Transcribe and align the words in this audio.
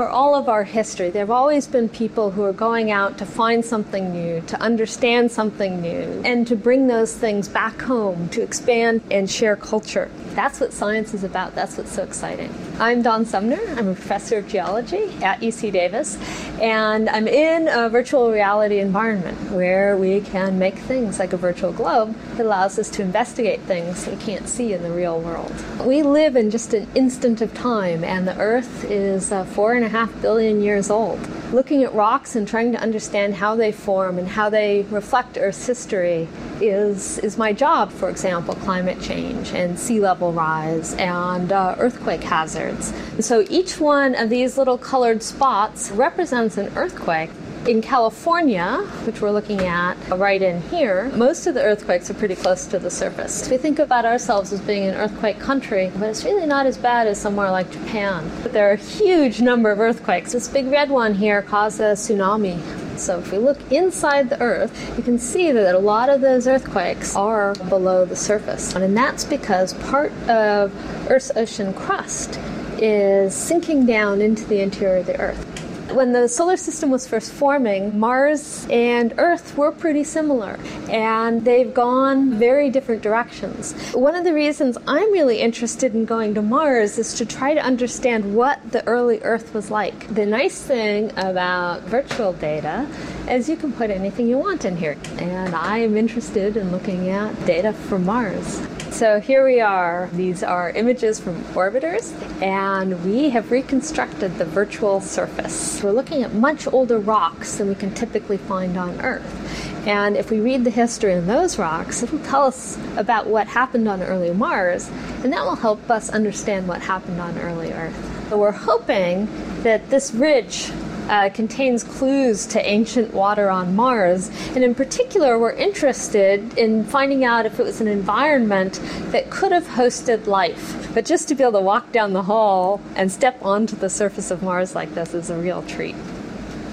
For 0.00 0.08
all 0.08 0.34
of 0.34 0.48
our 0.48 0.64
history, 0.64 1.10
there 1.10 1.20
have 1.20 1.30
always 1.30 1.66
been 1.66 1.86
people 1.86 2.30
who 2.30 2.42
are 2.42 2.54
going 2.54 2.90
out 2.90 3.18
to 3.18 3.26
find 3.26 3.62
something 3.62 4.10
new, 4.14 4.40
to 4.46 4.58
understand 4.58 5.30
something 5.30 5.82
new, 5.82 6.22
and 6.24 6.46
to 6.46 6.56
bring 6.56 6.86
those 6.86 7.14
things 7.14 7.50
back 7.50 7.82
home, 7.82 8.30
to 8.30 8.40
expand 8.40 9.02
and 9.10 9.30
share 9.30 9.56
culture. 9.56 10.10
That's 10.34 10.60
what 10.60 10.72
science 10.72 11.12
is 11.12 11.24
about. 11.24 11.54
That's 11.54 11.76
what's 11.76 11.92
so 11.92 12.04
exciting. 12.04 12.54
I'm 12.78 13.02
Dawn 13.02 13.26
Sumner. 13.26 13.58
I'm 13.76 13.88
a 13.88 13.94
professor 13.94 14.38
of 14.38 14.48
geology 14.48 15.10
at 15.22 15.40
UC 15.40 15.72
Davis, 15.72 16.16
and 16.60 17.08
I'm 17.08 17.26
in 17.26 17.66
a 17.66 17.88
virtual 17.88 18.30
reality 18.30 18.78
environment 18.78 19.50
where 19.50 19.96
we 19.96 20.20
can 20.20 20.58
make 20.58 20.76
things 20.78 21.18
like 21.18 21.32
a 21.32 21.36
virtual 21.36 21.72
globe 21.72 22.14
that 22.36 22.46
allows 22.46 22.78
us 22.78 22.88
to 22.90 23.02
investigate 23.02 23.60
things 23.62 24.06
we 24.06 24.16
can't 24.16 24.48
see 24.48 24.72
in 24.72 24.82
the 24.82 24.90
real 24.90 25.20
world. 25.20 25.52
We 25.84 26.02
live 26.02 26.36
in 26.36 26.50
just 26.50 26.74
an 26.74 26.86
instant 26.94 27.40
of 27.40 27.52
time, 27.52 28.04
and 28.04 28.26
the 28.26 28.38
Earth 28.38 28.84
is 28.84 29.32
uh, 29.32 29.44
four 29.44 29.74
and 29.74 29.84
a 29.84 29.88
half 29.88 30.22
billion 30.22 30.62
years 30.62 30.90
old. 30.90 31.18
Looking 31.52 31.82
at 31.82 31.92
rocks 31.94 32.36
and 32.36 32.46
trying 32.46 32.70
to 32.72 32.78
understand 32.78 33.34
how 33.34 33.56
they 33.56 33.72
form 33.72 34.18
and 34.18 34.28
how 34.28 34.50
they 34.50 34.82
reflect 34.88 35.36
Earth's 35.36 35.66
history 35.66 36.28
is, 36.60 37.18
is 37.18 37.36
my 37.36 37.52
job, 37.52 37.90
for 37.90 38.08
example, 38.08 38.54
climate 38.54 39.00
change 39.00 39.52
and 39.52 39.76
sea 39.76 39.98
level 39.98 40.32
rise 40.32 40.94
and 40.94 41.50
uh, 41.50 41.74
earthquake 41.78 42.22
hazards. 42.22 42.92
So 43.18 43.44
each 43.50 43.80
one 43.80 44.14
of 44.14 44.30
these 44.30 44.56
little 44.56 44.78
colored 44.78 45.24
spots 45.24 45.90
represents 45.90 46.56
an 46.56 46.70
earthquake. 46.76 47.30
In 47.66 47.82
California, 47.82 48.78
which 49.04 49.20
we're 49.20 49.30
looking 49.30 49.60
at 49.60 49.94
right 50.08 50.40
in 50.40 50.62
here, 50.62 51.10
most 51.14 51.46
of 51.46 51.54
the 51.54 51.62
earthquakes 51.62 52.10
are 52.10 52.14
pretty 52.14 52.34
close 52.34 52.66
to 52.66 52.78
the 52.78 52.90
surface. 52.90 53.48
We 53.50 53.58
think 53.58 53.78
about 53.78 54.04
ourselves 54.04 54.52
as 54.52 54.60
being 54.60 54.84
an 54.84 54.94
earthquake 54.94 55.38
country, 55.38 55.92
but 55.96 56.08
it's 56.08 56.24
really 56.24 56.46
not 56.46 56.66
as 56.66 56.78
bad 56.78 57.06
as 57.06 57.20
somewhere 57.20 57.50
like 57.50 57.70
Japan. 57.70 58.30
But 58.42 58.52
there 58.52 58.70
are 58.70 58.74
a 58.74 58.76
huge 58.76 59.40
number 59.40 59.70
of 59.70 59.78
earthquakes. 59.78 60.32
This 60.32 60.48
big 60.48 60.66
red 60.68 60.90
one 60.90 61.14
here 61.14 61.42
caused 61.42 61.80
a 61.80 61.92
tsunami 61.92 62.58
so 63.00 63.18
if 63.18 63.32
we 63.32 63.38
look 63.38 63.58
inside 63.72 64.28
the 64.28 64.40
Earth, 64.42 64.96
you 64.98 65.02
can 65.02 65.18
see 65.18 65.52
that 65.52 65.74
a 65.74 65.78
lot 65.78 66.10
of 66.10 66.20
those 66.20 66.46
earthquakes 66.46 67.16
are 67.16 67.54
below 67.70 68.04
the 68.04 68.14
surface. 68.14 68.74
And 68.74 68.94
that's 68.94 69.24
because 69.24 69.72
part 69.74 70.12
of 70.28 70.70
Earth's 71.10 71.30
ocean 71.34 71.72
crust 71.72 72.38
is 72.78 73.34
sinking 73.34 73.86
down 73.86 74.20
into 74.20 74.44
the 74.44 74.60
interior 74.60 74.98
of 74.98 75.06
the 75.06 75.18
Earth. 75.18 75.59
When 75.92 76.12
the 76.12 76.28
solar 76.28 76.56
system 76.56 76.90
was 76.90 77.06
first 77.08 77.32
forming, 77.32 77.98
Mars 77.98 78.66
and 78.70 79.12
Earth 79.18 79.56
were 79.56 79.72
pretty 79.72 80.04
similar, 80.04 80.56
and 80.88 81.44
they've 81.44 81.74
gone 81.74 82.34
very 82.34 82.70
different 82.70 83.02
directions. 83.02 83.74
One 83.92 84.14
of 84.14 84.22
the 84.22 84.32
reasons 84.32 84.78
I'm 84.86 85.10
really 85.12 85.40
interested 85.40 85.94
in 85.94 86.04
going 86.04 86.34
to 86.34 86.42
Mars 86.42 86.96
is 86.96 87.14
to 87.14 87.26
try 87.26 87.54
to 87.54 87.60
understand 87.60 88.36
what 88.36 88.70
the 88.70 88.86
early 88.86 89.20
Earth 89.22 89.52
was 89.52 89.70
like. 89.70 90.14
The 90.14 90.26
nice 90.26 90.62
thing 90.62 91.10
about 91.16 91.82
virtual 91.82 92.34
data 92.34 92.86
is 93.28 93.48
you 93.48 93.56
can 93.56 93.72
put 93.72 93.90
anything 93.90 94.28
you 94.28 94.38
want 94.38 94.64
in 94.64 94.76
here, 94.76 94.96
and 95.18 95.56
I 95.56 95.78
am 95.78 95.96
interested 95.96 96.56
in 96.56 96.70
looking 96.70 97.10
at 97.10 97.34
data 97.46 97.72
from 97.72 98.04
Mars. 98.04 98.60
So 98.90 99.20
here 99.20 99.44
we 99.46 99.60
are. 99.60 100.10
These 100.12 100.42
are 100.42 100.70
images 100.70 101.20
from 101.20 101.42
orbiters, 101.54 102.12
and 102.42 103.02
we 103.04 103.30
have 103.30 103.50
reconstructed 103.50 104.36
the 104.36 104.44
virtual 104.44 105.00
surface. 105.00 105.82
We're 105.82 105.92
looking 105.92 106.22
at 106.22 106.34
much 106.34 106.66
older 106.66 106.98
rocks 106.98 107.56
than 107.56 107.68
we 107.68 107.76
can 107.76 107.94
typically 107.94 108.36
find 108.36 108.76
on 108.76 109.00
Earth. 109.00 109.86
And 109.86 110.16
if 110.16 110.30
we 110.30 110.40
read 110.40 110.64
the 110.64 110.70
history 110.70 111.14
of 111.14 111.26
those 111.26 111.56
rocks, 111.58 112.02
it'll 112.02 112.18
tell 112.18 112.42
us 112.42 112.78
about 112.96 113.26
what 113.26 113.46
happened 113.46 113.88
on 113.88 114.02
early 114.02 114.34
Mars, 114.34 114.90
and 115.22 115.32
that 115.32 115.44
will 115.44 115.56
help 115.56 115.88
us 115.88 116.10
understand 116.10 116.68
what 116.68 116.82
happened 116.82 117.20
on 117.20 117.38
early 117.38 117.72
Earth. 117.72 118.28
So 118.28 118.38
we're 118.38 118.52
hoping 118.52 119.28
that 119.62 119.88
this 119.88 120.12
ridge 120.12 120.70
uh, 121.10 121.28
contains 121.28 121.82
clues 121.82 122.46
to 122.46 122.64
ancient 122.64 123.12
water 123.12 123.50
on 123.50 123.74
Mars. 123.74 124.30
And 124.54 124.62
in 124.62 124.74
particular, 124.74 125.38
we're 125.38 125.52
interested 125.52 126.56
in 126.56 126.84
finding 126.84 127.24
out 127.24 127.44
if 127.44 127.58
it 127.58 127.64
was 127.64 127.80
an 127.80 127.88
environment 127.88 128.80
that 129.10 129.28
could 129.28 129.52
have 129.52 129.66
hosted 129.66 130.26
life. 130.26 130.88
But 130.94 131.04
just 131.04 131.28
to 131.28 131.34
be 131.34 131.42
able 131.42 131.58
to 131.58 131.60
walk 131.60 131.92
down 131.92 132.12
the 132.12 132.22
hall 132.22 132.80
and 132.94 133.10
step 133.10 133.44
onto 133.44 133.76
the 133.76 133.90
surface 133.90 134.30
of 134.30 134.42
Mars 134.42 134.74
like 134.74 134.94
this 134.94 135.12
is 135.12 135.30
a 135.30 135.36
real 135.36 135.62
treat. 135.64 135.96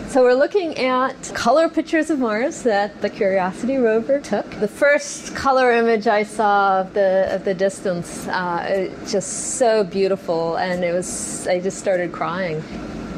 So 0.10 0.22
we're 0.22 0.36
looking 0.36 0.78
at 0.78 1.32
color 1.34 1.68
pictures 1.68 2.10
of 2.10 2.20
Mars 2.20 2.64
that 2.64 3.02
the 3.02 3.10
Curiosity 3.10 3.76
rover 3.76 4.22
took. 4.22 4.50
The 4.52 4.68
first 4.68 5.36
color 5.36 5.72
image 5.72 6.08
I 6.08 6.24
saw 6.24 6.80
of 6.80 6.94
the 6.94 7.28
of 7.36 7.44
the 7.44 7.54
distance, 7.54 8.26
uh, 8.30 8.90
just 9.06 9.58
so 9.58 9.84
beautiful, 9.84 10.56
and 10.56 10.84
it 10.86 10.94
was 10.94 11.46
I 11.48 11.60
just 11.60 11.78
started 11.78 12.14
crying. 12.14 12.64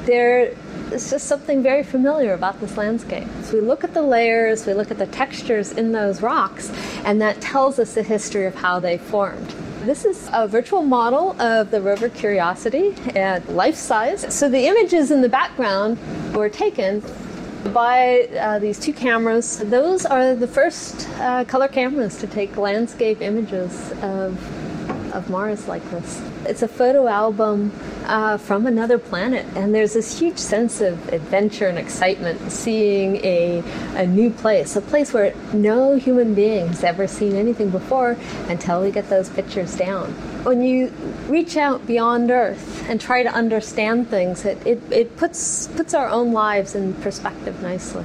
There 0.09 0.55
it's 0.91 1.11
just 1.11 1.27
something 1.27 1.61
very 1.61 1.83
familiar 1.83 2.33
about 2.33 2.59
this 2.59 2.75
landscape. 2.77 3.27
So 3.43 3.53
we 3.53 3.61
look 3.61 3.83
at 3.83 3.93
the 3.93 4.01
layers, 4.01 4.65
we 4.65 4.73
look 4.73 4.89
at 4.89 4.97
the 4.97 5.05
textures 5.05 5.71
in 5.73 5.91
those 5.91 6.23
rocks, 6.23 6.71
and 7.05 7.21
that 7.21 7.39
tells 7.41 7.77
us 7.77 7.93
the 7.93 8.01
history 8.01 8.47
of 8.47 8.55
how 8.55 8.79
they 8.79 8.97
formed. 8.97 9.47
This 9.85 10.05
is 10.05 10.27
a 10.33 10.47
virtual 10.47 10.81
model 10.81 11.39
of 11.39 11.69
the 11.69 11.79
rover 11.79 12.09
Curiosity 12.09 12.95
at 13.15 13.47
life 13.49 13.75
size. 13.75 14.33
So 14.33 14.49
the 14.49 14.65
images 14.65 15.11
in 15.11 15.21
the 15.21 15.29
background 15.29 15.99
were 16.33 16.49
taken 16.49 17.03
by 17.71 18.29
uh, 18.39 18.57
these 18.57 18.79
two 18.79 18.93
cameras. 18.93 19.59
Those 19.59 20.07
are 20.07 20.33
the 20.33 20.47
first 20.47 21.07
uh, 21.19 21.43
color 21.43 21.67
cameras 21.67 22.17
to 22.17 22.25
take 22.25 22.57
landscape 22.57 23.21
images 23.21 23.91
of 24.01 24.39
of 25.13 25.29
Mars 25.29 25.67
like 25.67 25.83
this. 25.91 26.21
It's 26.45 26.61
a 26.61 26.67
photo 26.67 27.07
album 27.07 27.71
uh, 28.09 28.37
from 28.37 28.65
another 28.65 28.97
planet, 28.97 29.45
and 29.55 29.73
there's 29.73 29.93
this 29.93 30.19
huge 30.19 30.39
sense 30.39 30.81
of 30.81 31.13
adventure 31.13 31.67
and 31.67 31.77
excitement 31.77 32.51
seeing 32.51 33.17
a, 33.17 33.63
a 33.95 34.07
new 34.07 34.31
place, 34.31 34.75
a 34.75 34.81
place 34.81 35.13
where 35.13 35.33
no 35.53 35.95
human 35.95 36.33
being 36.33 36.67
has 36.67 36.83
ever 36.83 37.07
seen 37.07 37.35
anything 37.35 37.69
before 37.69 38.17
until 38.47 38.81
we 38.81 38.89
get 38.89 39.07
those 39.09 39.29
pictures 39.29 39.75
down. 39.75 40.11
When 40.43 40.63
you 40.63 40.87
reach 41.27 41.55
out 41.55 41.85
beyond 41.85 42.31
Earth 42.31 42.83
and 42.89 42.99
try 42.99 43.21
to 43.21 43.29
understand 43.29 44.09
things, 44.09 44.43
it, 44.43 44.57
it, 44.65 44.81
it 44.91 45.15
puts, 45.15 45.67
puts 45.67 45.93
our 45.93 46.09
own 46.09 46.33
lives 46.33 46.73
in 46.73 46.95
perspective 46.95 47.61
nicely. 47.61 48.03